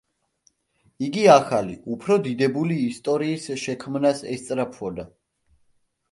[1.07, 5.05] იგი ახალი, უფრო დიდებული ისტორიის შექმნას ესწრაფვოდა.